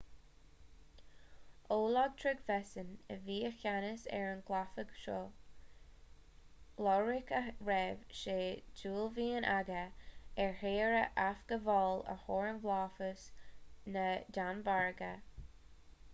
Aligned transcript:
olaf 1.73 2.13
trygvasson 2.21 2.87
a 3.15 3.17
bhí 3.25 3.33
i 3.49 3.49
gceannas 3.57 4.05
ar 4.19 4.23
an 4.29 4.39
gcabhlach 4.47 4.95
seo 5.01 5.19
ioruach 6.85 7.29
a 7.39 7.41
raibh 7.69 8.07
sé 8.21 8.37
d'uaillmhian 8.79 9.47
aige 9.57 9.77
a 10.45 10.47
thír 10.63 10.97
a 11.01 11.03
athghabháil 11.27 12.01
ó 12.15 12.15
fhorlámhas 12.23 13.27
na 13.99 14.07
danmhairge 14.39 15.11